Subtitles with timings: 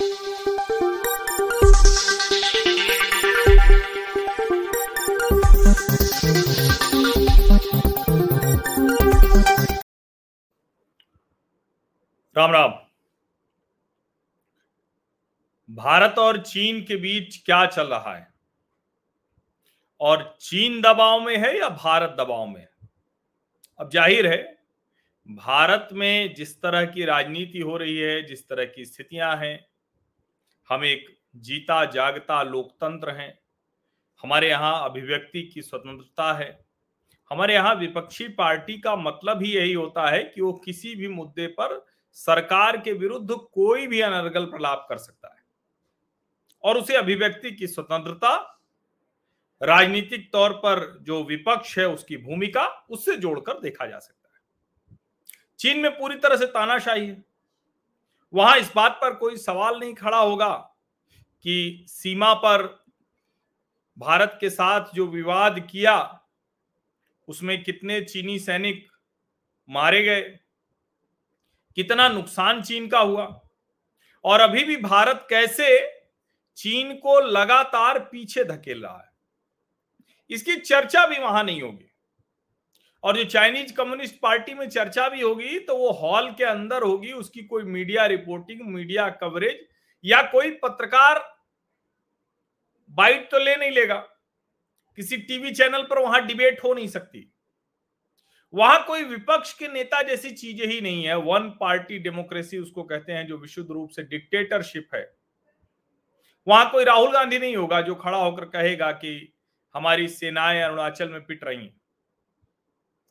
[0.00, 0.10] राम राम।
[15.70, 18.28] भारत और चीन के बीच क्या चल रहा है?
[20.00, 22.70] और चीन दबाव में है या भारत दबाव में है?
[23.80, 24.58] अब ज़ाहिर है,
[25.28, 29.68] भारत में जिस तरह की राजनीति हो रही है, जिस तरह की स्थितियाँ हैं
[30.70, 33.38] हम एक जीता जागता लोकतंत्र हैं।
[34.22, 36.66] हमारे यहाँ अभिव्यक्ति की स्वतंत्रता है।
[37.30, 41.46] हमारे यहाँ विपक्षी पार्टी का मतलब ही यही होता है कि वो किसी भी मुद्दे
[41.46, 45.42] पर सरकार के विरुद्ध कोई भी अनर्गल प्रलाप कर सकता है।
[46.64, 48.54] और उसे अभिव्यक्ति की स्वतंत्रता,
[49.62, 54.98] राजनीतिक तौर पर जो विपक्ष है उसकी भूमिका, उससे जोड़कर देखा जा सकता है।
[55.58, 57.27] चीन में पूरी तरह से तानाशाही है।
[58.34, 60.54] वहाँ इस बात पर कोई सवाल नहीं खड़ा होगा
[61.42, 62.84] कि सीमा पर
[63.98, 66.24] भारत के साथ जो विवाद किया,
[67.28, 68.88] उसमें कितने चीनी सैनिक
[69.68, 70.22] मारे गए,
[71.76, 73.40] कितना नुकसान चीन का हुआ,
[74.24, 75.98] और अभी भी भारत कैसे
[76.56, 79.10] चीन को लगातार पीछे धकेल रहा है।
[80.30, 81.87] इसकी चर्चा भी वहाँ नहीं होगी।
[83.04, 87.12] और जो चाइनीज़ कम्युनिस्ट पार्टी में चर्चा भी होगी तो वो हॉल के अंदर होगी,
[87.12, 89.66] उसकी कोई मीडिया रिपोर्टिंग, मीडिया कवरेज,
[90.04, 91.24] या कोई पत्रकार
[92.90, 93.96] बाइट तो ले नहीं लेगा।
[94.98, 97.32] किसी टीवी चैनल पर वहाँ डिबेट हो नहीं सकती।
[98.54, 103.12] वहाँ कोई विपक्ष के नेता जैसी चीज़ें ही नहीं है। वन पार्टी डेमोक्रेसी उसको कहते
[103.12, 105.02] हैं, जो विशुद्ध रूप से डिक्टेटरशिप है।
[106.46, 109.34] वहाँ कोई राहुल गांधी नहीं होगा, जो खड़ा होकर कहेगा कि
[109.74, 111.77] हमारी सेनाएँ अरुणाचल में पिट रही हैं।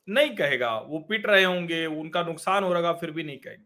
[0.08, 3.66] नहीं कहेगा, वो पिट रहे होंगे, उनका नुकसान हो रहा, फिर भी नहीं कहेंगे।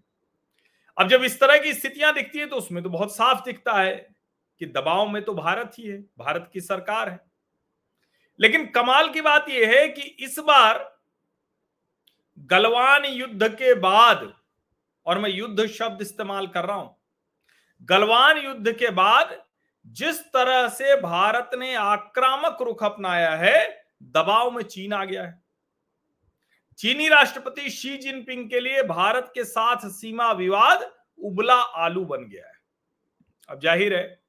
[0.97, 3.95] अब जब इस तरह की स्थितियाँ दिखती है तो उसमें तो बहुत साफ़ दिखता है
[4.61, 7.19] कि दबाव में तो भारत ही है, भारत की सरकार है।
[8.39, 10.89] लेकिन कमाल की बात यह है कि इस बार
[12.49, 14.31] गलवान युद्ध के बाद,
[15.05, 16.95] और मैं युद्ध शब्द इस्तेमाल कर रहा हूँ,
[17.81, 19.37] गलवान युद्ध के बाद
[19.85, 25.40] जिस तरह से भारत ने आक्रामक रुख अपनाया है, दबाव में चीन आ गया है।
[26.81, 30.83] चीनी राष्ट्रपति शी जिनपिंग के लिए भारत के साथ सीमा विवाद
[31.19, 32.53] उबला आलू बन गया है।
[33.49, 34.21] अब ज़ाहिर है,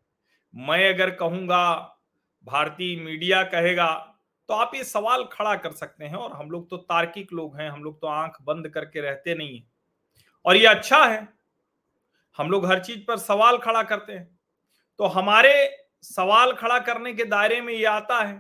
[0.55, 1.99] मैं अगर कहूँगा,
[2.47, 3.87] भारतीय मीडिया कहेगा
[4.49, 7.69] तो आप ये सवाल खड़ा कर सकते हैं और हम लोग तो तार्किक लोग हैं,
[7.71, 9.65] हम लोग तो आँख बंद करके रहते नहीं है।
[10.45, 11.29] और ये अच्छा है,
[12.39, 14.39] हम लोग हर चीज़ पर सवाल खड़ा करते हैं।
[15.01, 15.55] तो हमारे
[16.05, 18.37] सवाल खड़ा करने के दायरे में ये आता है।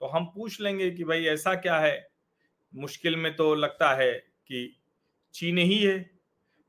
[0.00, 2.07] तो हम पूछ लेंगे कि भाई ऐसा क्या है?
[2.72, 4.76] मुश्किल में तो लगता है कि
[5.34, 6.10] चीन ही है,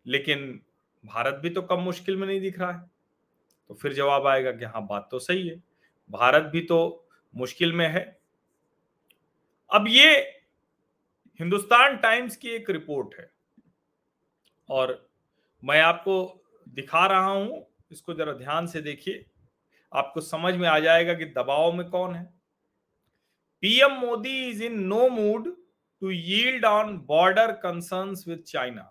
[0.06, 0.62] लेकिन
[1.04, 2.90] भारत भी तो कम मुश्किल में नहीं दिख रहा है।
[3.70, 5.56] तो फिर जवाब आएगा कि हाँ बात तो सही है।
[6.10, 8.04] भारत भी तो मुश्किल में है।
[9.70, 10.16] अब ये
[11.40, 13.30] हिंदुस्तान टाइम्स की एक रिपोर्ट है,
[14.70, 15.10] और
[15.64, 19.26] मैं आपको दिखा रहा हूँ, इसको जरा ध्यान से देखिए।
[19.92, 22.24] आपको समझ में आ जाएगा कि दबाव में कौन है।
[23.64, 25.56] PM Modi is in no mood
[26.02, 28.90] to yield on border concerns with China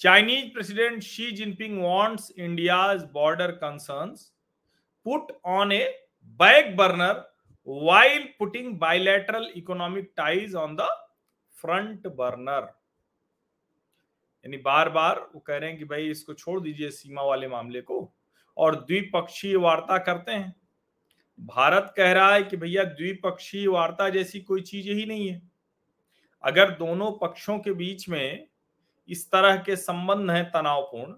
[0.00, 4.32] Chinese president Xi Jinping wants India's border concerns
[5.04, 5.84] put on a
[6.40, 7.26] back burner
[7.66, 10.86] while putting bilateral economic ties on the
[11.56, 12.68] front burner
[14.44, 17.80] यानी बार बार वो कह रहे हैं कि भाई इसको छोड़ दीजिए सीमा वाले मामले
[17.80, 17.98] को
[18.56, 20.54] और द्विपक्षीय वार्ता करते हैं।
[21.38, 25.40] भारत कह रहा है कि भैया द्विपक्षीय वार्ता जैसी कोई चीज़ ही नहीं है।
[26.44, 28.46] अगर दोनों पक्षों के बीच में
[29.08, 31.14] इस तरह के संबंध हैं तनावपूर्ण,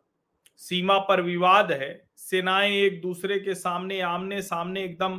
[0.56, 5.18] सीमा पर विवाद है, सेनाएँ एक दूसरे के सामने, आमने सामने एकदम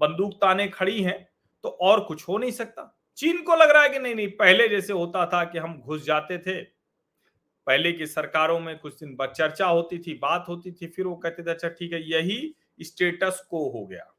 [0.00, 1.28] बंदूक ताने खड़ी हैं
[1.64, 4.68] तो और कुछ हो नहीं सकता। चीन को लग रहा है कि नहीं नहीं, पहले
[4.68, 6.60] जैसे होता था कि हम घुस जाते थे,
[7.66, 11.16] पहले की सरकारों में कुछ दिन बाद चर्चा होती थी, बात होती थी, फिर वो
[11.16, 14.11] कहते थे अच्छा ठीक है, यही स्टेटस को हो गया।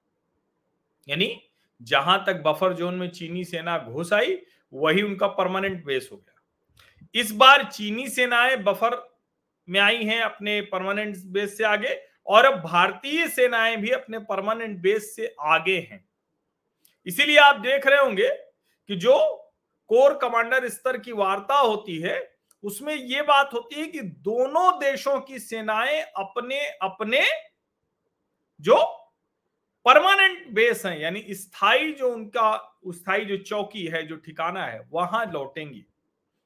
[1.07, 1.41] यानी
[1.81, 4.37] जहाँ तक बफर जोन में चीनी सेना घुस आई,
[4.73, 8.97] वही उनका परमानेंट बेस हो गया। इस बार चीनी सेनाएँ बफर
[9.67, 14.77] में आई हैं अपने परमानेंट बेस से आगे, और अब भारतीय सेनाएँ भी अपने परमानेंट
[14.79, 16.03] बेस से आगे हैं।
[17.05, 18.29] इसीलिए आप देख रहे होंगे
[18.89, 19.15] कि जो
[19.89, 22.31] कोर कमांडर स्तर की वार्ता होती है,
[22.63, 27.21] उसमें यह बात होती है कि दोनों देशों की सेनाएँ अपने अपने
[28.59, 29.02] जो
[29.85, 35.25] परमानेंट बेस है, यानी स्थायी जो उनका स्थायी जो चौकी है, जो ठिकाना है, वहाँ
[35.25, 35.85] लौटेंगी।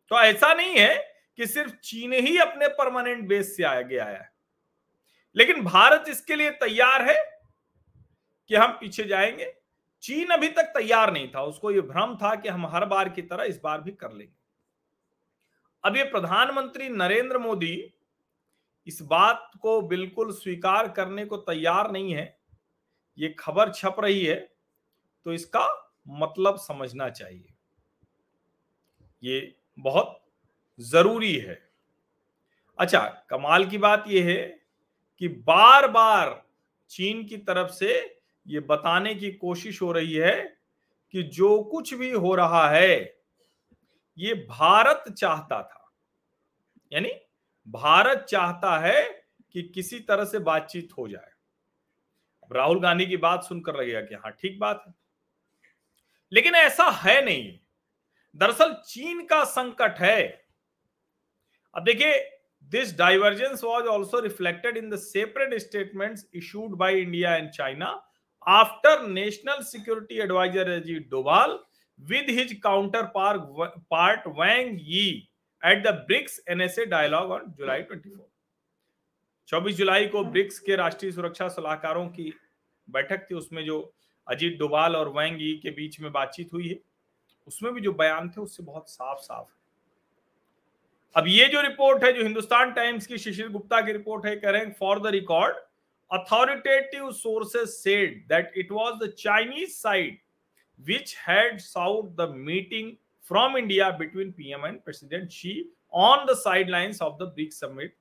[0.09, 4.31] तो ऐसा नहीं है कि सिर्फ़ चीन ही अपने परमानेंट बेस से आगे आया है।
[5.35, 7.41] लेकिन भारत इसके लिए तैयार है
[8.47, 9.53] कि हम पीछे जाएँगे।
[10.01, 13.21] चीन अभी तक तैयार नहीं था, उसको यह भ्रम था कि हम हर बार की
[13.21, 14.37] तरह इस बार भी कर लेंगे।
[15.83, 17.93] अब ये प्रधानमंत्री नरेंद्र मोदी
[18.87, 22.36] इस बात को बिल्कुल स्वीकार करने को तैयार नहीं है
[23.17, 24.35] ये खबर छप रही है
[25.25, 25.67] तो इसका
[26.07, 27.53] मतलब समझना चाहिए।
[29.23, 30.19] ये बहुत
[30.79, 31.59] ज़रूरी है।
[32.79, 34.43] अच्छा कमाल की बात यह है
[35.21, 36.41] कि बार बार
[36.89, 37.93] चीन की तरफ़ से
[38.45, 40.35] ये बताने की कोशिश हो रही है
[41.13, 43.17] कि जो कुछ भी हो रहा है,
[44.17, 45.91] ये भारत चाहता था।
[46.91, 47.11] यानी
[47.67, 49.03] भारत चाहता है
[49.55, 51.31] कि किसी तरह से बातचीत हो जाए।
[52.51, 54.94] राहुल गांधी की बात सुनकर लगेगा कि हाँ ठीक बात है
[56.31, 57.51] लेकिन ऐसा है नहीं
[58.35, 60.21] दरअसल चीन का संकट है
[61.75, 62.13] अब देखिए
[62.71, 67.95] this divergence was also reflected in the separate statement issued by India and China
[68.47, 71.57] after National Security Advisor Ajit Doval
[71.99, 73.41] with his counterpart
[73.89, 75.29] part Wang Yi
[75.63, 78.25] at the BRICS NSA dialogue on July 24.
[79.47, 82.33] 24 जुलाई को BRICS के राष्ट्रीय सुरक्षा सलाहकारों की
[82.88, 83.94] बैठक थी, उसमें जो
[84.27, 86.79] अजीत डोभाल और वैंगी के बीच में बातचीत हुई है,
[87.47, 89.55] उसमें भी जो बयान थे, उससे बहुत साफ़ साफ़ है।
[91.15, 94.49] अब ये जो रिपोर्ट है, जो हिंदुस्तान टाइम्स की शिशिर गुप्ता की रिपोर्ट है, कह
[94.49, 95.55] रहे हैं, for the record
[96.11, 100.17] authoritative sources said that it was the Chinese side
[100.79, 102.91] which had sought the meeting
[103.25, 105.55] from India between PM and president Xi
[105.94, 107.95] on the side of the BRICS summit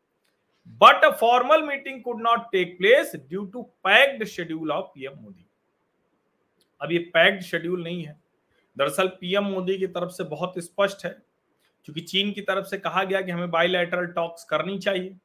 [0.82, 5.44] But a formal meeting could not take place due to packed schedule of PM Modi.
[6.82, 8.20] अब ये packed schedule नहीं है।
[8.78, 11.22] दरअसल PM Modi की तरफ़ से बहुत स्पष्ट है,
[11.84, 15.16] क्योंकि चीन की तरफ़ से कहा गया कि हमें बाइलेटरल टॉक्स करनी चाहिए।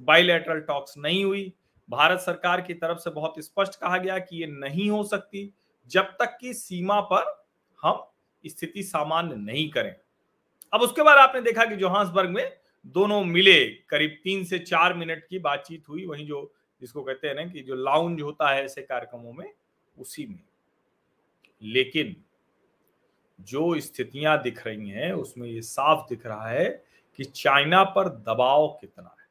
[0.00, 1.52] बाइलेटरल टॉक्स नहीं हुई।
[1.90, 5.54] भारत सरकार की तरफ़ से बहुत स्पष्ट कहा गया कि ये नहीं हो सकती,
[5.88, 7.44] जब तक कि सीमा पर
[7.82, 8.04] हम
[8.46, 9.96] स्थिति सामान्य नहीं करें।
[10.72, 15.26] अब उसके बाद आपने देखा कि जोहान्सबर्ग में दोनों मिले, करीब तीन से चार मिनट
[15.28, 18.82] की बातचीत हुई, वही जो जिसको कहते हैं ना कि जो लाउंज होता है ऐसे
[18.82, 19.52] कार्यक्रमों में,
[19.96, 20.42] उसी में।
[21.62, 22.14] लेकिन
[23.38, 26.68] जो स्थितियाँ दिख रही हैं, उसमें ये साफ़ दिख रहा है
[27.18, 29.28] कि चाइना पर दबाव कितना है।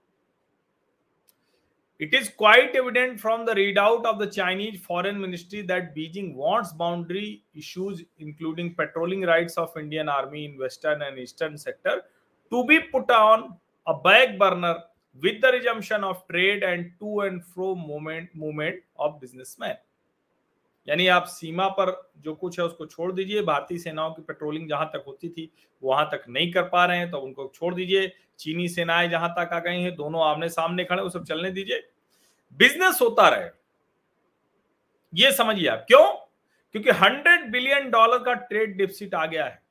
[2.02, 6.32] It is quite evident from the read out of the Chinese foreign ministry that Beijing
[6.38, 12.02] wants boundary issues including patrolling rights of Indian army in western and eastern sector
[12.52, 13.44] to be put on
[13.88, 14.76] a back burner
[15.24, 19.76] with the resumption of trade and to and fro movement movement of businessmen.
[20.88, 24.90] यानी आप सीमा पर जो कुछ है उसको छोड़ दीजिए। भारतीय सेनाओं की पेट्रोलिंग जहाँ
[24.94, 25.52] तक होती थी,
[25.84, 29.54] वहाँ तक नहीं कर पा रहे हैं तो उनको छोड़ दीजिए। चीनी सेनाएँ जहाँ तक
[29.54, 31.90] आ गई हैं, दोनों आमने सामने खड़े, वो सब चलने दीजिए।
[32.58, 33.50] बिज़नेस होता रहे।
[35.16, 36.08] ये समझिए आप, क्यों?
[36.72, 39.64] क्योंकि हंड्रेड बिलियन डॉलर का ट्रेड डिफिसिट आ गया है।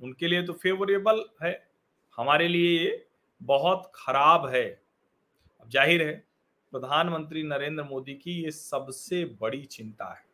[0.00, 1.52] उनके लिए तो फेवरेबल है।
[2.18, 3.06] हमारे लिए ये
[3.40, 4.64] बहुत खराब है।
[5.60, 6.12] अब ज़ाहिर है,
[6.72, 10.24] प्रधानमंत्री नरेंद्र मोदी की ये सबसे बड़ी चिंता है।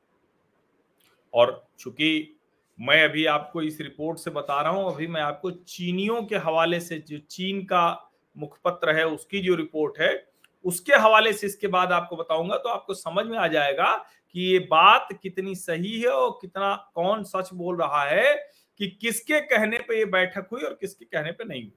[1.33, 2.39] और चूँकि
[2.79, 6.81] मैं अभी आपको इस रिपोर्ट से बता रहा हूँ, अभी मैं आपको चीनियों के हवाले
[6.81, 10.27] से जो चीन का मुखपत्र है, उसकी जो रिपोर्ट है,
[10.65, 13.93] उसके हवाले से इसके बाद आपको बताऊँगा तो आपको समझ में आ जाएगा
[14.35, 18.35] कि ये बात कितनी सही है और कितना कौन सच बोल रहा है।
[18.79, 21.73] कि किसके कहने पे ये बैठक हुई और किसके कहने पे नहीं हुई।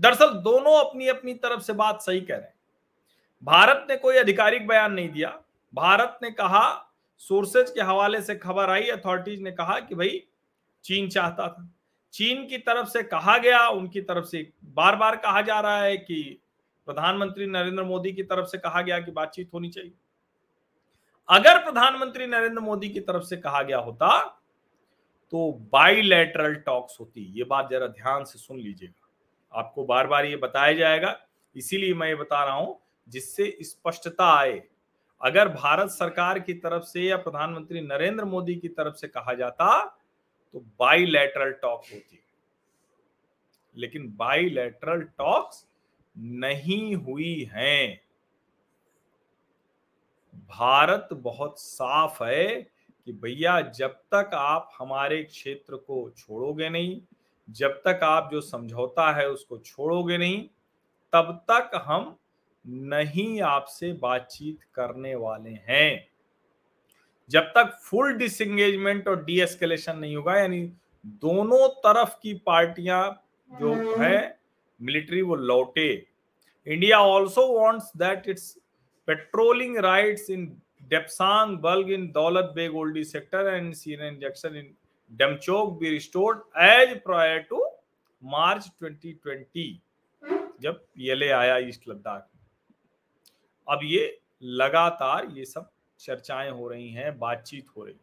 [0.00, 2.54] दरअसल दोनों अपनी अपनी तरफ़ से बात सही कह रहे हैं।
[3.44, 5.42] भारत ने कोई आधिकारिक बयान नहीं दिया।
[5.74, 10.26] भारत ने कहा, सोर्सेज के हवाले से खबर आई, अथॉरिटीज ने कहा कि भाई,
[10.84, 11.74] चीन चाहता था।
[12.12, 15.96] चीन की तरफ़ से कहा गया, उनकी तरफ़ से बार बार कहा जा रहा है
[15.96, 16.42] कि
[16.86, 19.92] प्रधानमंत्री नरेंद्र मोदी की तरफ़ से कहा गया कि बातचीत होनी चाहिए।
[21.28, 24.37] अगर प्रधानमंत्री नरेंद्र मोदी की तरफ़ से कहा गया होता
[25.32, 29.08] तो बाइलेटरल टॉक्स होती है। ये बात जरा ध्यान से सुन लीजिएगा।
[29.52, 31.16] आपको बार बार ये बताया जाएगा,
[31.56, 34.62] इसीलिए मैं ये बता रहा हूँ, जिससे स्पष्टता आए।
[35.20, 39.84] अगर भारत सरकार की तरफ़ से या प्रधानमंत्री नरेंद्र मोदी की तरफ़ से कहा जाता
[40.54, 42.22] तो बाइलेटरल टॉक होती।
[43.76, 45.66] लेकिन बाइलेटरल टॉक्स
[46.18, 48.00] नहीं हुई हैं।
[50.34, 52.77] भारत बहुत साफ़ है
[53.08, 57.00] कि भैया जब तक आप हमारे क्षेत्र को छोड़ोगे नहीं
[57.48, 60.42] जब तक आप जो समझौता है उसको छोड़ोगे नहीं
[61.12, 62.16] तब तक हम
[62.66, 66.08] नहीं आपसे बातचीत करने वाले हैं।
[67.30, 70.60] जब तक फुल डिसंगेजमेंट और डी एस्केलेशन नहीं होगा यानी
[71.06, 73.02] दोनों तरफ़ की पार्टियाँ
[73.50, 74.38] जो है
[74.80, 75.90] मिलिट्री वो लौटे।
[76.66, 78.56] India also wants that its
[79.08, 80.48] patrolling rights in
[80.90, 84.74] Depsang bulge in Daulat Beg sector and seen injection in
[85.10, 87.64] Demchok be restored as prior to
[88.22, 89.66] March 2020
[90.62, 92.26] जब पीएलए आया ईस्ट लद्दाख
[93.66, 94.04] अब ये
[94.42, 97.94] लगातार ये सब चर्चाएँ हो रही हैं, बातचीत हो रही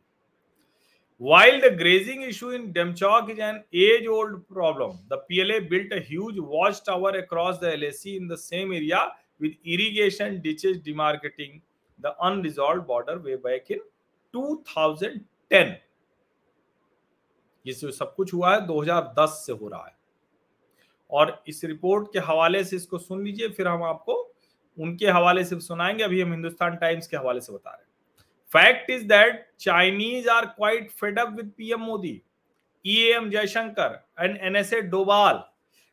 [1.21, 6.39] wild grazing issue in Demchok is an age old problem the PLA built a huge
[6.39, 9.03] watch tower across the LAC in the same area
[9.41, 11.59] with irrigation ditches demarcating
[11.99, 13.79] the unresolved border way back in
[14.33, 15.73] 2010
[17.65, 19.93] ये से सब कुछ हुआ है 2010 से हो रहा है।
[21.11, 24.13] और इस रिपोर्ट के हवाले से इसको सुन लीजिए, फिर हम आपको
[24.77, 27.83] उनके हवाले से सुनाएँगे। अभी हम हिंदुस्तान टाइम्स के हवाले से बता रहे
[28.51, 32.21] fact is that Chinese are quite fed up with PM Modi
[32.85, 35.43] EAM Jaishankar and NSA Doval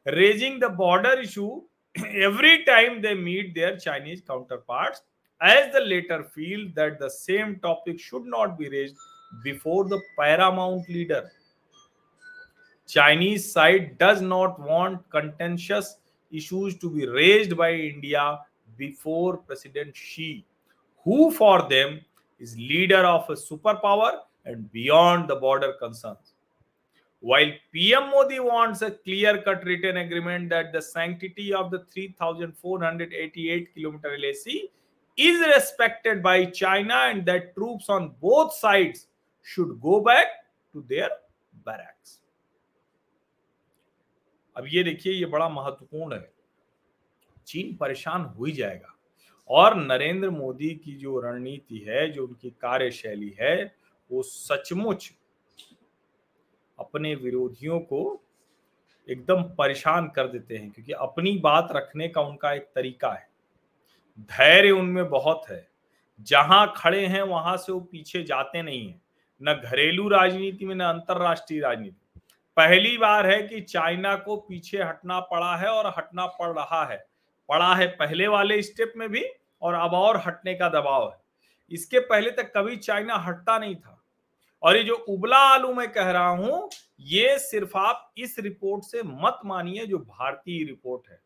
[0.07, 1.47] raising the border issue
[1.95, 4.23] every time they meet their Chinese
[4.69, 4.95] counterpart
[5.43, 8.97] as the latter feel that the same topic should not be raised
[9.43, 11.31] before the paramount leader.
[12.87, 15.97] Chinese side does not want contentious
[16.31, 18.39] issues to be raised by India
[18.77, 20.45] before President Xi,
[21.03, 22.01] who for them
[22.39, 26.35] is leader of a superpower and beyond the border concerns.
[27.21, 33.75] While PM Modi wants a clear cut written agreement that the sanctity of the 3,488
[33.75, 34.71] kilometer LAC
[35.21, 38.97] is respected by China and that troops on both sides
[39.47, 40.27] should go back
[40.75, 41.09] to their
[41.67, 42.23] barracks.
[44.57, 46.33] अब ये देखिए, ये बड़ा महत्वपूर्ण है।
[47.47, 48.97] चीन परेशान हो ही जाएगा।
[49.49, 53.77] और नरेंद्र मोदी की जो रणनीति है, जो उनकी कार्यशैली है,
[54.13, 55.13] वो सचमुच
[56.79, 58.23] अपने विरोधियों को
[59.11, 63.32] एकदम परेशान कर देते हैं, क्योंकि अपनी बात रखने का उनका एक तरीका है।
[64.21, 65.69] धैर्य उनमें बहुत है।
[66.21, 69.01] जहाँ खड़े हैं, वहाँ से वो पीछे जाते नहीं है।
[69.43, 71.97] न घरेलू राजनीति में, न अंतरराष्ट्रीय राजनीति
[72.57, 77.07] पहली बार है कि चाइना को पीछे हटना पड़ा है और हटना पड़ रहा है।
[77.49, 79.25] पड़ा है पहले वाले स्टेप में भी
[79.63, 81.17] और अब और हटने का दबाव है।
[81.71, 84.03] इसके पहले तक कभी चाइना हटता नहीं था।
[84.63, 89.03] और ये जो उबला आलू मैं कह रहा हूँ, ये सिर्फ़ आप इस रिपोर्ट से
[89.05, 91.21] मत मानिए जो भारतीय रिपोर्ट है।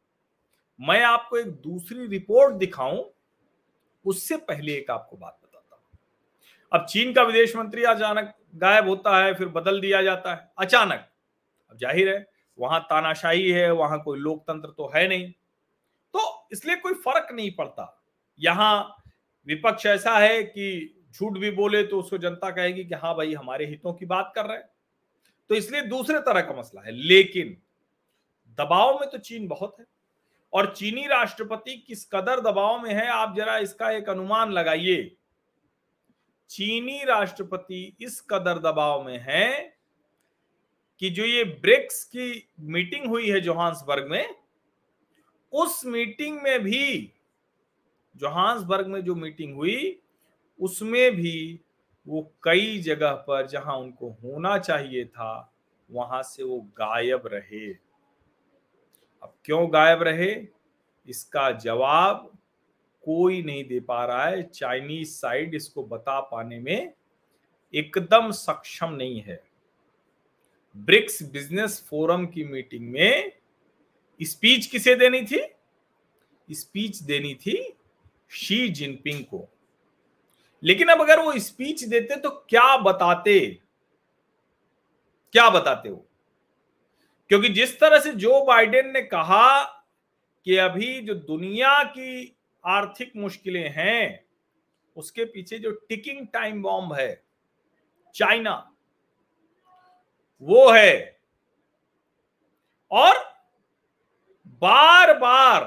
[0.81, 3.05] मैं आपको एक दूसरी रिपोर्ट दिखाऊँ,
[4.05, 5.99] उससे पहले एक आपको बात बताता हूँ।
[6.73, 11.09] अब चीन का विदेश मंत्री अचानक गायब होता है, फिर बदल दिया जाता है। अचानक।
[11.73, 12.27] अब ज़ाहिर है,
[12.59, 15.31] वहाँ तानाशाही है, वहाँ कोई लोकतंत्र तो है नहीं।
[16.15, 17.93] तो इसलिए कोई फ़र्क नहीं पड़ता।
[18.41, 19.03] यहाँ
[19.47, 23.67] विपक्ष ऐसा है कि झूठ भी बोले तो उसको जनता कहेगी कि हाँ भाई, हमारे
[23.67, 24.69] हितों की बात कर रहे हैं।
[25.51, 27.57] तो इसलिए दूसरे तरह का मसला है। लेकिन
[28.59, 29.87] दबाव में तो चीन बहुत है।
[30.57, 35.17] और चीनी राष्ट्रपति किस कदर दबाव में है, आप जरा इसका एक अनुमान लगाइए।
[36.51, 39.77] चीनी राष्ट्रपति इस कदर दबाव में है
[40.99, 44.35] कि जो ये ब्रिक्स की मीटिंग हुई है जोहान्सबर्ग में,
[45.53, 47.13] उस मीटिंग में भी
[48.17, 50.01] जोहान्सबर्ग में जो मीटिंग हुई,
[50.61, 51.61] उसमें भी
[52.07, 55.53] वो कई जगह पर जहाँ उनको होना चाहिए था,
[55.91, 57.86] वहाँ से वो गायब रहे।
[59.27, 60.47] अब क्यों गायब रहे?
[61.09, 62.39] इसका जवाब
[63.05, 66.93] कोई नहीं दे पा रहा है। चाइनीज़ साइड इसको बता पाने में
[67.75, 69.45] एकदम सक्षम नहीं है।
[70.77, 73.33] ब्रिक्स बिज़नेस फोरम की मीटिंग में
[74.23, 75.49] स्पीच किसे देनी थी?
[76.51, 77.77] स्पीच देनी थी
[78.29, 79.49] शी जिनपिंग को।
[80.63, 83.61] लेकिन अब अगर वो स्पीच देते तो क्या बताते?
[85.33, 86.06] क्या बताते वो?
[87.31, 89.63] क्योंकि जिस तरह से जो बाइडेन ने कहा
[90.47, 94.25] कि अभी जो दुनिया की आर्थिक मुश्किलें हैं,
[94.97, 97.23] उसके पीछे जो टिकिंग टाइम बॉम्ब है,
[98.15, 98.73] चाइना,
[100.43, 101.21] वो है।
[102.91, 103.15] और
[104.63, 105.65] बार बार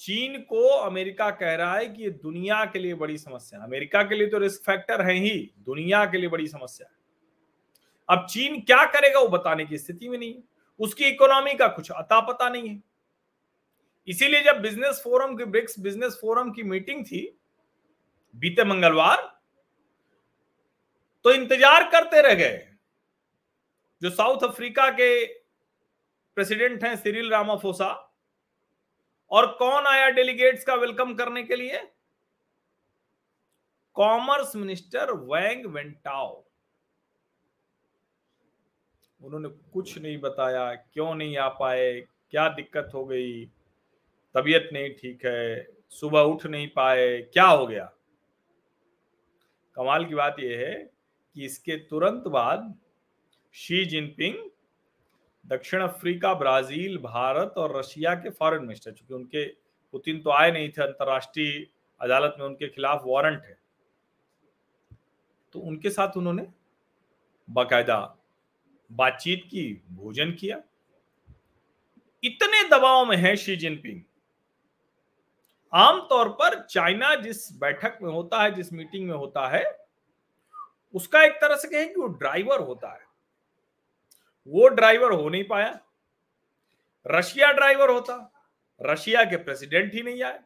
[0.00, 4.14] चीन को अमेरिका कह रहा है कि ये दुनिया के लिए बड़ी समस्या अमेरिका के
[4.14, 6.86] लिए तो रिस्क फैक्टर है ही, दुनिया के लिए बड़ी समस्या
[8.08, 10.34] अब चीन क्या करेगा वो बताने की स्थिति में नहीं
[10.80, 12.82] उसकी इकोनॉमी का कुछ अता पता नहीं है।
[14.08, 17.38] इसीलिए जब बिज़नेस फोरम की, ब्रिक्स बिज़नेस फोरम की मीटिंग थी,
[18.34, 19.22] बीते मंगलवार
[21.24, 22.62] तो इंतज़ार करते रह गए।
[24.02, 25.24] जो साउथ अफ्रीका के
[26.36, 27.92] प्रेसिडेंट हैं, सिरिल रामाफोसा,
[29.30, 31.78] और कौन आया डेलीगेट्स का वेलकम करने के लिए?
[33.96, 36.45] कॉमर्स मिनिस्टर वैंग वेंटाओ
[39.20, 43.44] उन्होंने कुछ नहीं बताया, क्यों नहीं आ पाए, क्या दिक्कत हो गई,
[44.34, 47.92] तबीयत नहीं ठीक है, सुबह उठ नहीं पाए, क्या हो गया?
[49.76, 50.74] कमाल की बात यह है
[51.34, 52.74] कि इसके तुरंत बाद
[53.54, 54.34] शी जिनपिंग
[55.44, 59.46] दक्षिण अफ्रीका, ब्राज़ील, भारत और रशिया के फॉरेन मिनिस्टर चूँकि उनके
[59.94, 61.66] पुतिन तो आए नहीं थे, अंतरराष्ट्रीय
[62.00, 63.58] अदालत में उनके खिलाफ वारंट है।
[65.54, 66.46] तो उनके साथ उन्होंने
[67.48, 68.15] बाकायदा
[68.92, 70.56] बातचीत की, भोजन किया।
[72.24, 74.02] इतने दबाव में है शी जिनपिंग।
[75.74, 79.86] आमतौर पर चाइना जिस बैठक में होता है, जिस मीटिंग में होता है,
[80.94, 83.06] उसका एक तरह से कहें कि वो ड्राइवर होता है।
[84.46, 85.80] वो ड्राइवर हो नहीं पाया।
[87.06, 88.32] रशिया ड्राइवर होता।
[88.82, 90.40] रशिया के प्रेसिडेंट ही नहीं आए।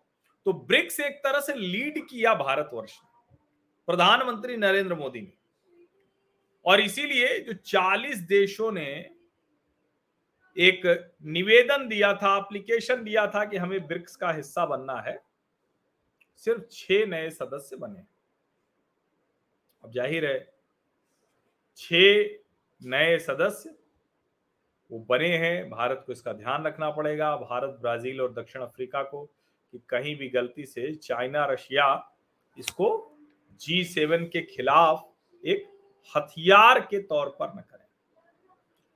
[0.45, 2.99] तो ब्रिक्स एक तरह से लीड किया भारतवर्ष।
[3.87, 5.40] प्रधानमंत्री नरेंद्र मोदी ने।
[6.67, 8.91] और इसीलिए जो 40 देशों ने
[10.57, 10.83] एक
[11.25, 15.19] निवेदन दिया था एप्लीकेशन दिया था कि हमें ब्रिक्स का हिस्सा बनना है।
[16.37, 18.05] सिर्फ़ छह नए सदस्य बने।
[19.85, 20.39] अब ज़ाहिर है,
[21.79, 23.75] छह नए सदस्य,
[24.91, 29.25] वो बने हैं। भारत को इसका ध्यान रखना पड़ेगा। भारत, ब्राज़ील और दक्षिण अफ्रीका को
[29.25, 32.13] कि कहीं भी गलती से चाइना, रशिया
[32.57, 33.17] इसको
[33.61, 35.07] जी सेवन के खिलाफ
[35.43, 35.70] एक
[36.17, 37.85] हथियार के तौर पर न करें।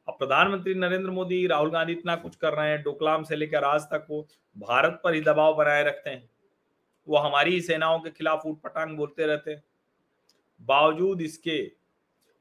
[0.08, 3.80] अब प्रधानमंत्री नरेंद्र मोदी, राहुल गांधी इतना कुछ कर रहे हैं, डोकलाम से लेकर आज
[3.80, 6.30] तक वो भारत पर ही दबाव बनाए रखते हैं।
[7.08, 9.64] वो हमारी सेनाओं के खिलाफ उठ पटांग बोलते रहते हैं।
[10.62, 11.72] बावजूद इसके,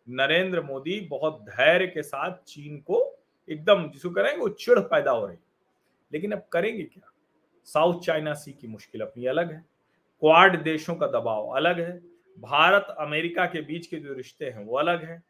[0.10, 5.26] नरेंद्र मोदी बहुत धैर्य के साथ चीन को एकदम, जिसको करेंगे वो चिड़ पैदा हो
[5.26, 5.38] रही
[6.14, 7.12] लेकिन अब करेंगे क्या?
[7.66, 9.66] साउथ चाइना सी की मुश्किल अपनी अलग है।
[10.20, 14.78] क्वाड देशों का दबाव अलग है। भारत अमेरिका के बीच के जो रिश्ते हैं वो
[14.78, 15.24] अलग है।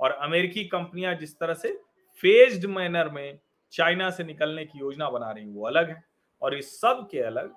[0.00, 1.80] और अमेरिकी कंपनियाँ जिस तरह से
[2.22, 3.38] फेज्ड मैनर में
[3.72, 6.04] चाइना से निकलने की योजना बना रही वो अलग है।
[6.42, 7.54] और इस सब के अलग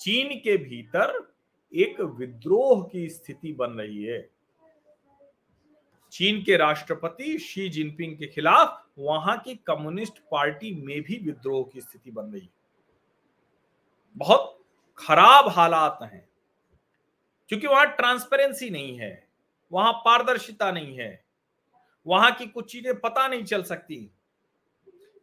[0.00, 1.34] चीन के भीतर
[1.74, 4.30] एक विद्रोह की स्थिति बन रही है।
[6.12, 11.80] चीन के राष्ट्रपति शी जिनपिंग के खिलाफ वहाँ की कम्युनिस्ट पार्टी में भी विद्रोह की
[11.80, 12.48] स्थिति बन रही है।
[14.16, 14.64] बहुत
[14.98, 16.31] खराब हालात हैं।
[17.52, 19.28] क्योंकि वहाँ ट्रांसपेरेंसी नहीं है,
[19.72, 21.24] वहाँ पारदर्शिता नहीं है,
[22.06, 23.96] वहाँ की कुछ चीज़ें पता नहीं चल सकती।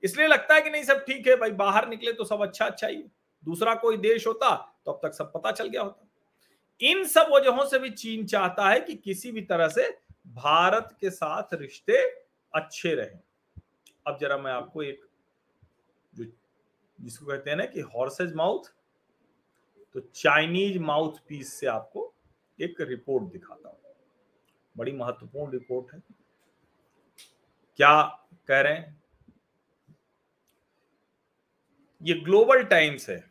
[0.04, 2.88] इसलिए लगता है कि नहीं, सब ठीक है, भाई बाहर निकले तो सब अच्छा अच्छा
[2.88, 3.04] ही
[3.44, 6.08] दूसरा कोई देश होता तो अब तक सब पता चल गया होता।
[6.82, 9.90] इन सब वजहों से भी चीन चाहता है कि किसी भी तरह से
[10.28, 12.04] भारत के साथ रिश्ते
[12.54, 13.20] अच्छे रहें।
[14.08, 15.08] अब जरा मैं आपको एक
[16.14, 16.26] जो
[17.00, 18.72] जिसको कहते हैं ना कि हॉर्सेज माउथ
[19.96, 22.14] तो चाइनीज़ माउथ पीस से आपको
[22.62, 23.78] एक रिपोर्ट दिखाता हूँ।
[24.78, 26.02] बड़ी महत्वपूर्ण रिपोर्ट है।
[27.76, 28.04] क्या
[28.48, 29.04] कह रहे हैं?
[32.04, 33.30] ये ग्लोबल टाइम्स है।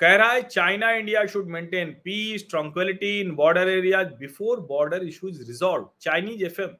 [0.00, 5.46] कह रहा है, China, India should maintain peace, tranquility in border area before border issues
[5.46, 5.90] resolve.
[6.00, 6.76] Chinese FM.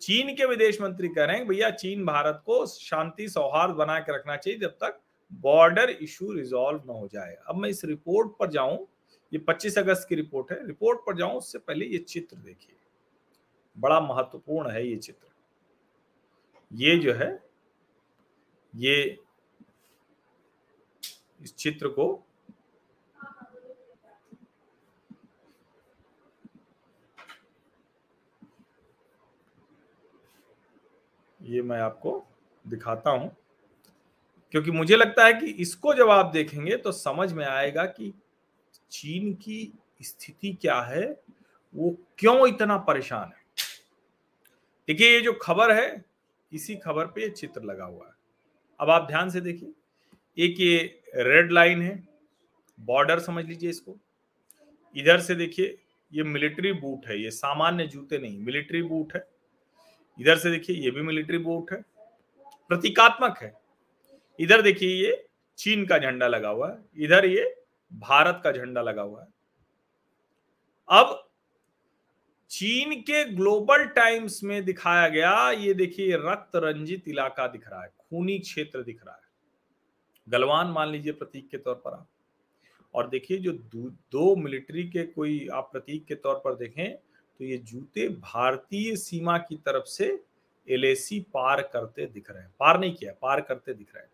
[0.00, 4.16] चीन के विदेश मंत्री कह रहे हैं, भैया, चीन भारत को शांति, सौहार्द बना के
[4.16, 5.00] रखना चाहिए जब तक
[5.32, 8.88] बॉर्डर इशू रिजॉल्व ना हो जाए। अब मैं इस रिपोर्ट पर जाऊँ
[9.32, 12.76] ये 25 अगस्त की रिपोर्ट है। रिपोर्ट पर जाऊँ, उससे पहले ये चित्र देखिए।
[13.78, 15.28] बड़ा महत्वपूर्ण है ये चित्र।
[16.72, 17.50] ये जो है,
[18.76, 19.18] ये
[21.42, 22.26] इस चित्र को
[31.42, 32.26] ये मैं आपको
[32.66, 33.36] दिखाता हूँ।
[34.50, 38.21] क्योंकि मुझे लगता है कि इसको जब आप देखेंगे तो समझ में आएगा कि
[38.92, 41.22] चीन की स्थिति क्या है,
[41.74, 43.42] वो क्यों इतना परेशान है?
[44.88, 46.04] देखिए, ये जो खबर है,
[46.52, 48.12] इसी खबर पे ये चित्र लगा हुआ है।
[48.80, 49.72] अब आप ध्यान से देखिए,
[50.38, 52.08] एक ये रेड लाइन है,
[52.80, 53.96] बॉर्डर समझ लीजिए इसको।
[54.96, 55.78] इधर से देखिए,
[56.12, 59.26] ये मिलिट्री बूट है, ये सामान्य जूते नहीं, मिलिट्री बूट है।
[60.20, 61.80] इधर से देखिए, ये भी मिलिट्री बूट है,
[62.68, 63.52] प्रतीकात्मक है।
[64.38, 65.26] इधर देखिए, ये
[65.58, 67.61] चीन का झंडा लगा हुआ है, इधर ये
[67.92, 69.28] भारत का झंडा लगा हुआ है।
[70.88, 71.28] अब
[72.50, 77.88] चीन के ग्लोबल टाइम्स में दिखाया गया, ये देखिए, रक्त रंजित इलाका दिख रहा है,
[78.00, 79.22] खूनी क्षेत्र दिख रहा है।
[80.28, 82.08] गलवान मान लीजिए प्रतीक के तौर पर आप।
[82.94, 86.96] और देखिए, जो दो मिलिट्री के कोई आप प्रतीक के तौर पर देखें
[87.38, 90.24] तो ये जूते भारतीय सीमा की तरफ़ से
[90.68, 94.10] एलएसी पार करते दिख रहे हैं। पार नहीं किया, पार करते दिख रहे हैं।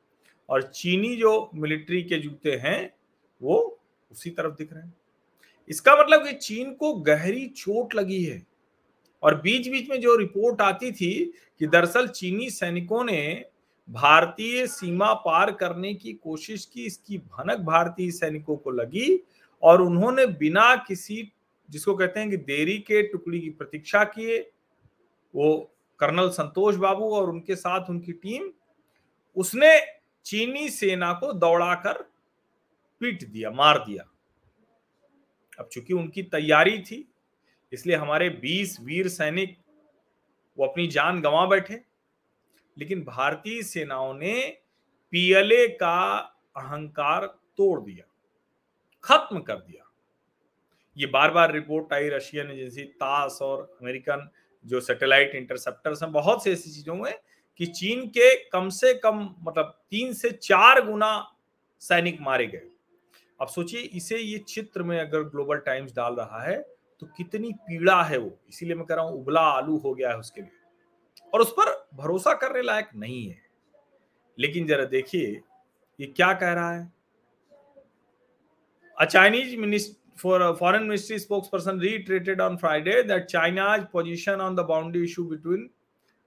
[0.48, 2.97] और चीनी जो मिलिट्री के जूते हैं
[3.42, 3.78] वो
[4.12, 4.94] उसी तरफ़ दिख रहे हैं।
[5.68, 8.46] इसका मतलब कि चीन को गहरी चोट लगी है।
[9.22, 13.44] और बीच बीच में जो रिपोर्ट आती थी कि दरअसल चीनी सैनिकों ने
[13.90, 19.24] भारतीय सीमा पार करने की कोशिश की, इसकी भनक भारतीय सैनिकों को लगी
[19.62, 21.32] और उन्होंने बिना किसी,
[21.70, 24.50] जिसको कहते हैं कि देरी के टुकड़ी की प्रतीक्षा किए,
[25.34, 28.50] वो कर्नल संतोष बाबू और उनके साथ उनकी टीम,
[29.36, 29.80] उसने
[30.24, 32.04] चीनी सेना को दौड़ाकर
[33.00, 34.04] पीट दिया, मार दिया।
[35.58, 37.08] अब चूँकि उनकी तैयारी थी,
[37.72, 39.56] इसलिए हमारे 20 वीर सैनिक
[40.58, 41.80] वो अपनी जान गंवा बैठे।
[42.76, 44.34] लेकिन भारतीय सेनाओं ने
[45.12, 46.16] पीएलए का
[46.56, 48.04] अहंकार तोड़ दिया,
[49.04, 49.84] खत्म कर दिया।
[50.96, 54.28] ये बार बार रिपोर्ट आई रशियन एजेंसी तास और अमेरिकन
[54.64, 57.12] जो सैटेलाइट इंटरसेप्टर्स हैं, बहुत से ऐसी चीज़ों में
[57.60, 61.36] कि चीन के कम से कम मतलब तीन से चार गुना
[61.82, 62.70] सैनिक मारे गए।
[63.40, 66.58] अब सोचिए, इसे ये चित्र में अगर ग्लोबल टाइम्स डाल रहा है
[67.02, 70.18] तो कितनी पीड़ा है वो। इसीलिए मैं कह रहा हूँ, उबला आलू हो गया है
[70.18, 70.50] उसके लिए।
[71.32, 73.40] और उस पर भरोसा करने लायक नहीं है।
[74.38, 75.40] लेकिन जरा देखिए,
[75.98, 76.92] ये क्या कह रहा है?
[78.96, 84.60] A Chinese minister for foreign ministry spokesperson reiterated on Friday that China's position on the
[84.68, 85.68] boundary issue between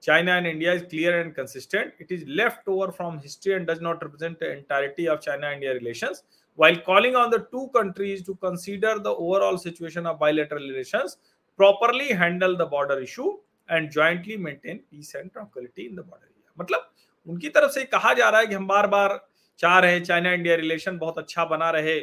[0.02, 3.82] China and India is clear and consistent it is left over from history and does
[3.82, 6.24] not represent the entirety of China India relations
[6.58, 11.16] While calling on the two countries to consider the overall situation of bilateral relations,
[11.58, 13.30] properly handle the border issue
[13.70, 16.90] and jointly maintain peace and tranquility in the border area मतलब
[17.26, 19.18] उनकी तरफ़ से कहा जा रहा है कि हम बार बार
[19.58, 21.98] चाह रहे चाइना इंडिया रिलेशन बहुत अच्छा बना रहे।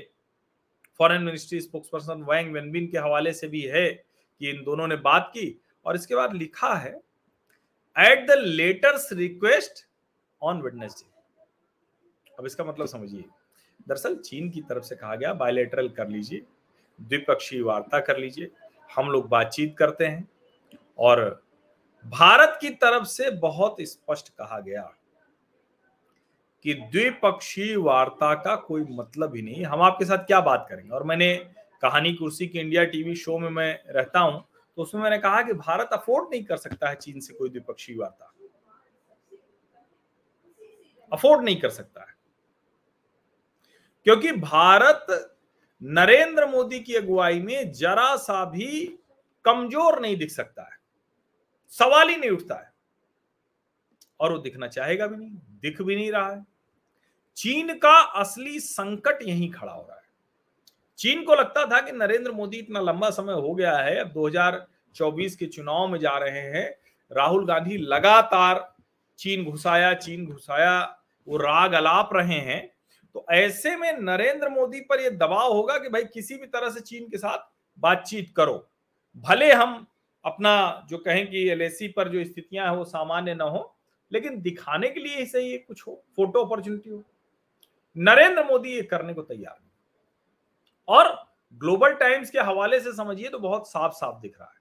[1.00, 5.30] Foreign ministry spokesperson Wang Wenbin के हवाले से भी है कि इन दोनों ने बात
[5.34, 5.48] की
[5.86, 6.92] और इसके बाद लिखा है
[7.96, 9.86] at the latter's request
[10.42, 11.10] on Wednesday
[12.40, 13.24] अब इसका मतलब समझिए।
[13.90, 16.42] दरअसल चीन की तरफ़ से कहा गया बायोलेटरल कर लीजिए,
[17.00, 18.52] द्विपक्षीय वार्ता कर लीजिए,
[18.90, 20.28] हम लोग बातचीत करते हैं
[21.00, 21.22] और
[22.06, 24.82] भारत की तरफ़ से बहुत स्पष्ट कहा गया
[26.66, 30.92] कि द्विपक्षीय वार्ता का कोई मतलब ही नहीं। हम आपके साथ क्या बात करेंगे?
[30.92, 31.36] और मैंने
[31.82, 34.44] कहानी कुर्सी के इंडिया टीवी शो में मैं रहता हूँ
[34.78, 37.98] तो उसमें मैंने कहा कि भारत अफोर्ड नहीं कर सकता है चीन से कोई द्विपक्षीय
[37.98, 38.34] वार्ता।
[41.12, 42.18] अफोर्ड नहीं कर सकता है।
[44.04, 45.36] क्योंकि भारत
[45.84, 49.00] नरेंद्र मोदी की अगुवाई में जरा सा भी
[49.46, 50.78] कमज़ोर नहीं दिख सकता है।
[51.70, 52.74] सवाल ही नहीं उठता है।
[54.20, 55.30] और वो दिखना चाहेगा भी नहीं,
[55.62, 56.46] दिख भी नहीं रहा है।
[57.38, 60.04] चीन का असली संकट यहीं खड़ा हो रहा है।
[60.98, 65.36] चीन को लगता था कि नरेंद्र मोदी इतना लंबा समय हो गया है, अब 2024
[65.36, 66.76] के चुनाव में जा रहे हैं।
[67.12, 68.76] राहुल गांधी लगातार
[69.18, 72.79] चीन घुसाया चीन घुसाया, वो राग अलाप रहे हैं।
[73.16, 76.80] तो ऐसे में नरेंद्र मोदी पर यह दबाव होगा कि भाई किसी भी तरह से
[76.80, 77.48] चीन के साथ
[77.80, 78.68] बातचीत करो।
[79.18, 79.86] भले हम
[80.26, 83.76] अपना जो कहें कि एलएसी पर जो स्थितियाँ हैं वो सामान्य ना हो,
[84.12, 87.04] लेकिन दिखाने के लिए सही कुछ हो फ़ोटो अपॉर्चुनिटी हो।
[87.96, 89.70] नरेंद्र मोदी ये करने को तैयार नहीं।
[90.88, 91.08] और
[91.62, 94.58] ग्लोबल टाइम्स के हवाले से समझिए तो बहुत साफ़ साफ़ दिख रहा है।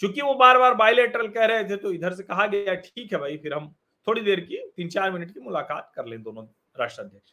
[0.00, 3.18] क्योंकि वो बार बार बायोलेटरल कह रहे थे तो इधर से कहा गया, ठीक है
[3.18, 3.74] भाई, फिर हम
[4.06, 6.46] थोड़ी देर की तीन चार मिनट की मुलाकात कर लें दोनों
[6.80, 7.32] राष्ट्राध्यक्ष।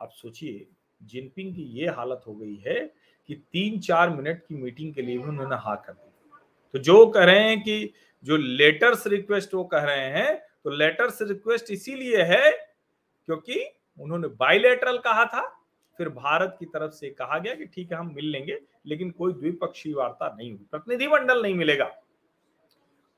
[0.00, 0.66] आप सोचिए,
[1.00, 2.80] जिनपिंग की ये हालत हो गई है
[3.28, 6.10] कि तीन चार मिनट की मीटिंग के लिए भी उन्होंने हाँ कर दी।
[6.74, 7.92] तो जो कह रहे हैं कि
[8.24, 12.50] जो लेटर्स रिक्वेस्ट वो कह रहे हैं तो लेटर्स रिक्वेस्ट इसीलिए है
[13.28, 13.64] क्योंकि
[13.98, 15.46] उन्होंने बाइलेटरल कहा था,
[15.98, 19.32] फिर भारत की तरफ़ से कहा गया कि ठीक है, हम मिल लेंगे, लेकिन कोई
[19.32, 21.90] द्विपक्षीय वार्ता नहीं हुई, प्रतिनिधिमंडल नहीं मिलेगा।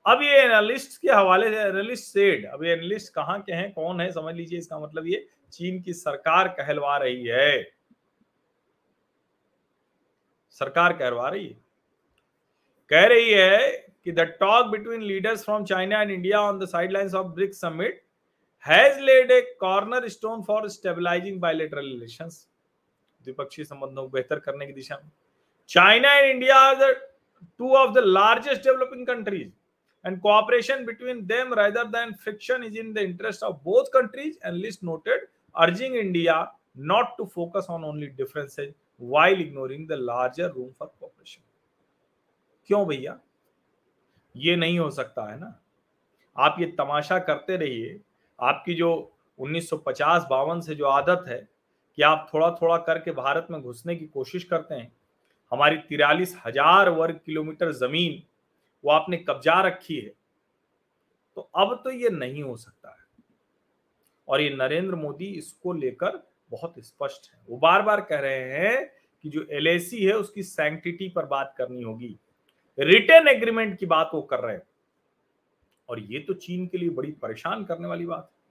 [0.06, 4.00] अब ये एनालिस्ट के हवाले से एनालिस्ट सेड अब ये एनालिस्ट कहाँ के हैं, कौन
[4.00, 7.62] है, समझ लीजिए इसका मतलब ये चीन की सरकार कहलवा रही है।
[10.60, 11.60] सरकार कहलवा रही है।
[12.90, 13.70] कह रही है
[14.04, 18.02] कि the talk between leaders from China and India on the sidelines of BRICS summit
[18.64, 22.46] has laid a corner stone for stabilising bilateral relations
[23.20, 25.10] द्विपक्षीय संबंधों को बेहतर करने की दिशा में।
[25.68, 26.94] China and India are the
[27.58, 29.50] two of the largest developing countries
[30.04, 34.60] and cooperation between them rather than friction is in the interest of both countries and
[34.62, 36.36] list noted urging india
[36.90, 41.42] not to focus on only differences while ignoring the larger room for cooperation.
[42.70, 43.18] क्यों भैया?
[44.34, 45.58] ये नहीं हो सकता, है ना?
[46.36, 48.00] आप ये तमाशा करते रहिए।
[48.38, 48.90] आपकी जो
[49.38, 51.38] 1950 बावन से जो आदत है
[51.98, 54.92] कि आप थोड़ा थोड़ा करके भारत में घुसने की कोशिश करते हैं,
[55.52, 58.22] हमारी तिरालीस हज़ार वर्ग किलोमीटर ज़मीन
[58.84, 60.12] वो आपने कब्जा रखी है
[61.36, 63.01] तो अब तो ये नहीं हो सकता है।
[64.32, 68.92] और ये नरेंद्र मोदी इसको लेकर बहुत स्पष्ट है। वो बार बार कह रहे हैं
[69.22, 72.18] कि जो एल है, उसकी सैंक्टिटी पर बात करनी होगी।
[72.78, 74.62] रिटर्न एग्रीमेंट की बात वो कर रहे हैं।
[75.88, 78.42] और ये तो चीन के लिए बड़ी परेशान करने वाली बात है।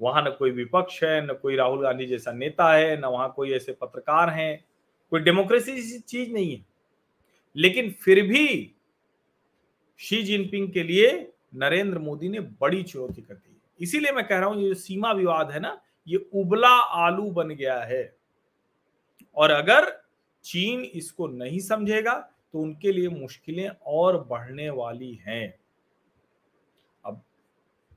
[0.00, 3.52] वहाँ न कोई विपक्ष है, न कोई राहुल गांधी जैसा नेता है, न वहाँ कोई
[3.52, 4.64] ऐसे पत्रकार हैं।
[5.10, 6.66] कोई डेमोक्रेसी चीज़ नहीं है।
[7.56, 8.74] लेकिन फिर भी
[9.98, 13.51] शी जिनपिंग के लिए नरेंद्र मोदी ने बड़ी चुनौती कर दी।
[13.82, 17.78] इसीलिए मैं कह रहा हूँ, ये सीमा विवाद है ना, ये उबला आलू बन गया
[17.80, 18.16] है।
[19.36, 19.90] और अगर
[20.44, 22.14] चीन इसको नहीं समझेगा
[22.54, 25.54] तो उनके लिए मुश्किलें और बढ़ने वाली हैं।
[27.04, 27.22] अब,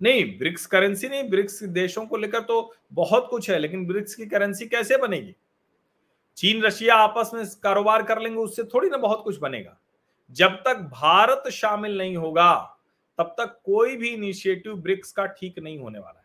[0.02, 4.26] नहीं, ब्रिक्स करेंसी नहीं, ब्रिक्स देशों को लेकर तो बहुत कुछ है, लेकिन ब्रिक्स की
[4.26, 5.36] करेंसी कैसे बनेगी?
[6.38, 9.78] चीन, रशिया आपस में कारोबार कर लेंगे, उससे थोड़ी ना बहुत कुछ बनेगा।
[10.32, 12.75] जब तक भारत शामिल नहीं होगा
[13.20, 16.24] तब तक कोई भी इनिशिएटिव ब्रिक्स का ठीक नहीं होने वाला है।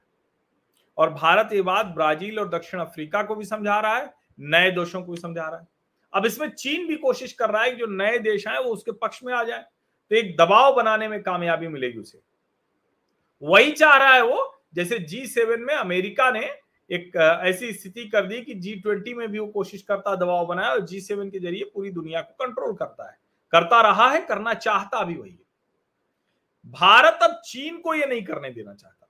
[0.98, 5.02] और भारत ये बात ब्राज़ील और दक्षिण अफ्रीका को भी समझा रहा है, नए देशों
[5.02, 5.66] को भी समझा रहा है।
[6.12, 8.92] अब इसमें चीन भी कोशिश कर रहा है कि जो नए देश हैं वो उसके
[8.94, 9.64] पक्ष में आ जाए
[10.10, 12.20] तो एक दबाव बनाने में कामयाबी मिलेगी उसे।
[13.42, 16.44] वही चाह रहा है वो, जैसे जी सेवन में अमेरिका ने
[16.90, 20.70] एक ऐसी स्थिति कर दी कि जी ट्वेंटी में भी वो कोशिश करता, दबाव बनाया
[20.70, 23.16] और जी सेवन के ज़रिए पूरी दुनिया को कंट्रोल करता है।
[23.52, 25.38] करता रहा है, करना चाहता भी वही।
[26.66, 29.08] भारत अब चीन को यह नहीं करने देना चाहता।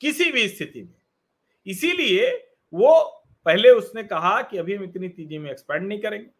[0.00, 0.94] किसी भी स्थिति में।
[1.66, 6.30] इसीलिए वो पहले उसने कहा कि अभी हम इतनी तेज़ी में एक्सपेंड नहीं करेंगे।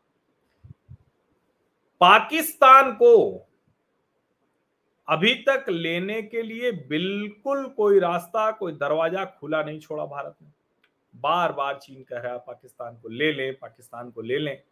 [2.00, 3.42] पाकिस्तान को
[5.08, 10.48] अभी तक लेने के लिए बिल्कुल कोई रास्ता, कोई दरवाज़ा खुला नहीं छोड़ा भारत ने।
[11.20, 14.62] बार बार चीन कह रहा है, पाकिस्तान को ले लें, पाकिस्तान को ले लें।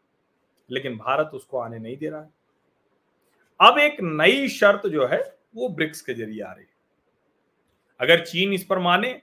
[0.70, 2.30] लेकिन भारत उसको आने नहीं दे रहा है।
[3.60, 6.66] अब एक नई शर्त जो है वो ब्रिक्स के ज़रिए आ रही।
[8.00, 9.20] अगर चीन इस पर माने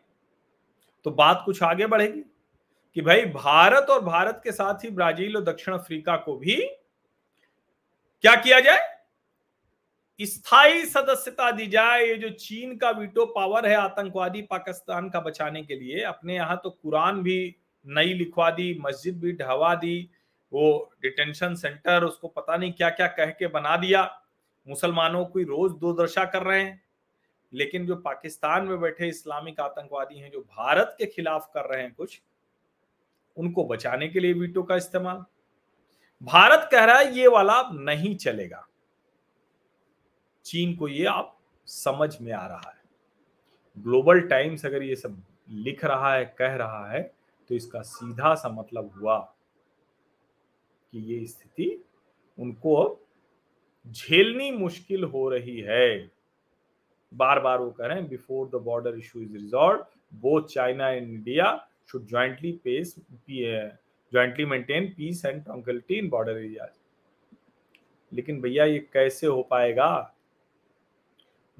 [1.05, 2.21] तो बात कुछ आगे बढ़ेगी
[2.95, 6.55] कि भाई भारत और भारत के साथ ही ब्राज़ील और दक्षिण अफ्रीका को भी
[8.23, 8.89] क्या किया जाए?
[10.19, 15.61] स्थायी सदस्यता दी जाए। ये जो चीन का वीटो पावर है, आतंकवादी पाकिस्तान का बचाने
[15.63, 20.09] के लिए, अपने यहाँ तो कुरान भी नई लिखवा दी, मस्जिद भी ढहवा दी,
[20.51, 24.03] वो डिटेंशन सेंटर उसको पता नहीं क्या क्या कह के बना दिया।
[24.67, 26.81] मुसलमानों की रोज दुर्दशा कर रहे हैं,
[27.53, 31.93] लेकिन जो पाकिस्तान में बैठे इस्लामिक आतंकवादी हैं, जो भारत के खिलाफ कर रहे हैं
[31.93, 32.21] कुछ,
[33.37, 35.23] उनको बचाने के लिए वीटो का इस्तेमाल।
[36.21, 38.65] भारत कह रहा है, ये वाला नहीं चलेगा।
[40.45, 42.79] चीन को ये आप समझ में आ रहा है।
[43.77, 47.01] ग्लोबल टाइम्स अगर ये सब लिख रहा है, कह रहा है
[47.49, 49.17] तो इसका सीधा सा मतलब हुआ
[50.93, 51.83] कि ये स्थिति
[52.37, 53.00] उनको
[53.87, 56.11] झेलनी मुश्किल हो रही है।
[57.13, 61.11] बार बार वो कह रहे हैं before the border issue is resolve both China and
[61.13, 62.95] India should jointly pace
[63.29, 66.79] jointly maintain peace and tranquility in border areas
[68.13, 70.15] लेकिन भैया ये कैसे हो पाएगा?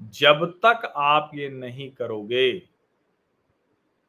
[0.00, 2.52] जब तक आप ये नहीं करोगे,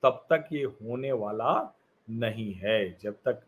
[0.03, 1.53] तब तक ये होने वाला
[2.09, 3.41] नहीं है। जब तक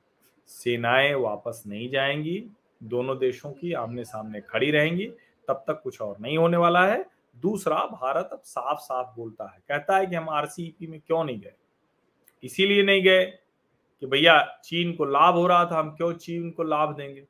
[0.47, 2.37] सेनाएँ वापस नहीं जाएँगी
[2.83, 5.05] दोनों देशों की आमने सामने खड़ी रहेंगी
[5.47, 9.59] तब तक कुछ और नहीं होने वाला है। दूसरा भारत अब साफ़ साफ़ बोलता है
[9.67, 11.53] कहता है कि हम आरसीईपी में क्यों नहीं गए?
[12.43, 13.25] इसीलिए नहीं गए
[14.01, 17.27] कि भैया चीन को लाभ हो रहा था हम क्यों चीन को लाभ देंगे?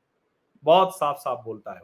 [0.63, 1.81] बहुत साफ़ साफ़ बोलता है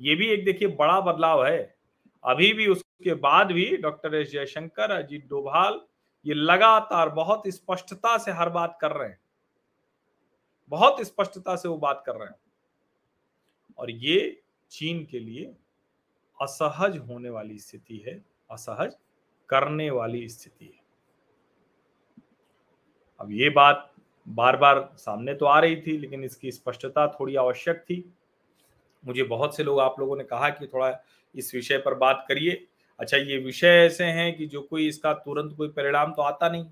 [0.00, 1.76] ये भी एक देखिए बड़ा बदलाव है।
[2.24, 5.80] अभी भी उसके बाद भी डॉक्टर एस जयशंकर अजीत डोभाल
[6.26, 9.18] ये लगातार बहुत स्पष्टता से हर बात कर रहे हैं।
[10.68, 12.34] बहुत स्पष्टता से वो बात कर रहे हैं।
[13.78, 15.44] और ये चीन के लिए
[16.38, 18.96] असहज होने वाली स्थिति है, असहज
[19.48, 20.84] करने वाली स्थिति है।
[23.20, 23.90] अब ये बात
[24.26, 28.04] बार बार सामने तो आ रही थी, लेकिन इसकी स्पष्टता थोड़ी आवश्यक थी।
[29.04, 30.90] मुझे बहुत से लोग, आप लोगों ने कहा कि थोड़ा
[31.34, 32.66] इस विषय पर बात करिए।
[33.00, 36.66] अच्छा ये विषय ऐसे हैं कि जो कोई इसका तुरंत कोई परिणाम तो आता नहीं।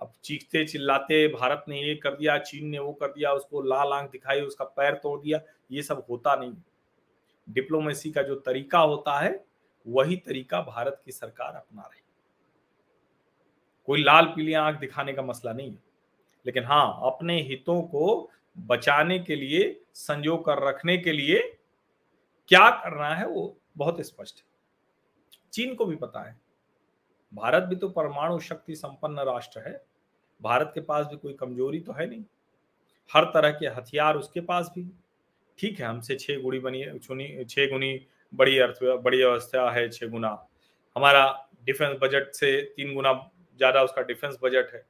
[0.00, 3.92] अब चीखते चिल्लाते भारत ने ये कर दिया, चीन ने वो कर दिया, उसको लाल
[3.92, 6.54] आँख दिखाई, उसका पैर तोड़ दिया, ये सब होता नहीं।
[7.50, 9.44] डिप्लोमेसी का जो तरीका होता है,
[9.88, 12.00] वही तरीका भारत की सरकार अपना रही।
[13.86, 15.82] कोई लाल पीली आँख दिखाने का मसला नहीं है।
[16.46, 21.58] लेकिन हाँ अपने हितों को बचाने के लिए, संजो कर रखने के लिए
[22.48, 24.44] क्या करना है, वो बहुत स्पष्ट है।
[25.52, 26.40] चीन को भी पता है।
[27.34, 29.87] भारत भी तो परमाणु शक्ति संपन्न राष्ट्र है।
[30.40, 32.24] भारत के पास भी कोई कमज़ोरी तो है नहीं।
[33.10, 34.84] हर तरह के हथियार उसके पास भी।
[35.58, 38.00] ठीक है, हमसे छह गुड़ी बनी छुनी छह गुनी
[38.32, 40.30] बड़ी अर्थ, बड़ी अवस्था है, छह गुना।
[40.96, 41.24] हमारा
[41.66, 43.12] डिफेंस बजट से तीन गुना
[43.60, 44.84] ज़्यादा उसका डिफेंस बजट है।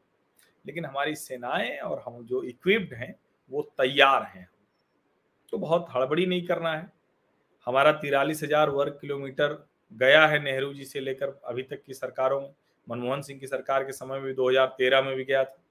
[0.64, 3.14] लेकिन हमारी सेनाएँ और हम जो इक्विप्ड हैं,
[3.50, 4.48] वो तैयार हैं।
[5.52, 6.90] तो बहुत हड़बड़ी नहीं करना है।
[7.66, 9.52] हमारा तिरालीस हज़ार वर्ग किलोमीटर
[9.92, 12.50] गया है नेहरू जी से लेकर अभी तक की सरकारों में।
[12.88, 15.62] मनमोहन सिंह की सरकार के समय में भी 2013 में भी गया था।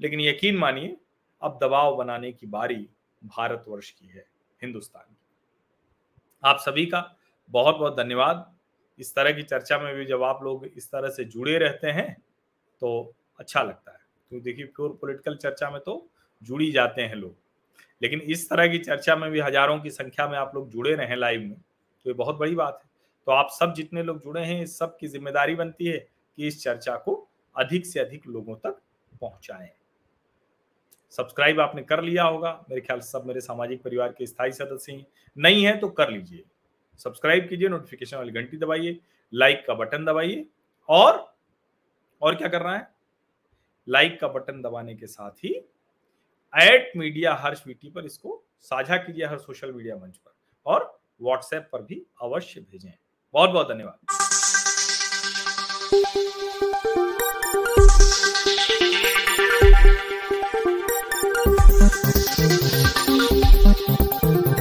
[0.00, 0.96] लेकिन यकीन मानिए,
[1.42, 2.86] अब दबाव बनाने की बारी
[3.22, 4.24] भारतवर्ष की है,
[4.60, 5.16] हिंदुस्तान की।
[6.42, 7.00] आप सभी का
[7.50, 8.44] बहुत बहुत धन्यवाद।
[8.98, 12.12] इस तरह की चर्चा में भी जब आप लोग इस तरह से जुड़े रहते हैं
[12.82, 13.98] तो अच्छा लगता है।
[14.30, 16.06] तो देखिए प्योर पॉलिटिकल चर्चा में तो
[16.42, 17.34] जुड़ी जाते हैं लोग।
[18.02, 21.16] लेकिन इस तरह की चर्चा में भी हज़ारों की संख्या में आप लोग जुड़े रहे
[21.16, 22.89] लाइव में तो ये बहुत बड़ी बात है।
[23.26, 25.98] तो आप सब जितने लोग जुड़े हैं, इस सब की ज़िम्मेदारी बनती है
[26.38, 27.14] कि इस चर्चा को
[27.56, 28.80] अधिक से अधिक लोगों तक
[29.20, 29.68] पहुंचाएँ।
[31.12, 35.06] सब्सक्राइब आपने कर लिया होगा। मेरे ख्याल सब मेरे सामाजिक परिवार के स्थायी सदस्य हैं।
[35.36, 36.44] नहीं है तो कर लीजिए।
[37.00, 38.98] सब्सक्राइब कीजिए, नोटिफिकेशन वाली घंटी दबाइए,
[39.32, 40.46] लाइक का बटन दबाइए
[40.88, 41.28] और
[42.22, 42.88] और क्या करना है?
[43.88, 45.54] लाइक का बटन दबाने के साथ ही
[46.52, 50.32] एट मीडिया हर्ष वीटी पर इसको साझा कीजिए हर सोशल मीडिया मंच पर
[50.66, 52.92] और व्हाट्सएप पर भी अवश्य भेजें।
[53.32, 53.96] बहुत बहुत धन्यवाद।